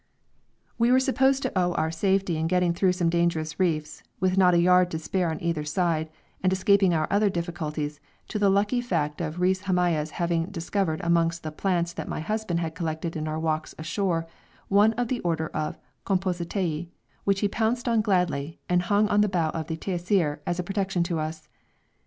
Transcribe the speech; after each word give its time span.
We 0.79 0.91
were 0.91 0.99
supposed 0.99 1.43
to 1.43 1.55
owe 1.55 1.73
our 1.73 1.91
safety 1.91 2.35
in 2.37 2.47
getting 2.47 2.73
through 2.73 2.93
some 2.93 3.11
dangerous 3.11 3.59
reefs, 3.59 4.01
with 4.19 4.35
not 4.35 4.55
a 4.55 4.59
yard 4.59 4.89
to 4.89 4.97
spare 4.97 5.29
on 5.29 5.39
either 5.43 5.63
side, 5.63 6.09
and 6.41 6.51
escaping 6.51 6.91
our 6.91 7.07
other 7.11 7.29
difficulties, 7.29 7.99
to 8.29 8.39
the 8.39 8.49
lucky 8.49 8.81
fact 8.81 9.21
of 9.21 9.39
Reis 9.39 9.61
Hamaya's 9.65 10.09
having 10.09 10.45
discovered 10.47 11.01
amongst 11.03 11.43
the 11.43 11.51
plants 11.51 11.93
that 11.93 12.07
my 12.09 12.19
husband 12.19 12.61
had 12.61 12.73
collected 12.73 13.15
in 13.15 13.27
our 13.27 13.39
walks 13.39 13.75
ashore 13.77 14.25
one 14.69 14.93
of 14.93 15.07
the 15.07 15.19
order 15.19 15.49
of 15.49 15.77
Compositæ, 16.03 16.87
which 17.23 17.41
he 17.41 17.47
pounced 17.47 17.87
on 17.87 18.01
gladly 18.01 18.59
and 18.67 18.81
hung 18.81 19.07
on 19.07 19.21
the 19.21 19.29
bow 19.29 19.49
of 19.51 19.67
the 19.67 19.77
Taisir, 19.77 20.39
as 20.47 20.57
a 20.57 20.63
protection 20.63 21.03
to 21.03 21.19
us. 21.19 21.47